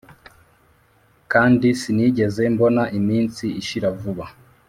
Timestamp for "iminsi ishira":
2.99-3.87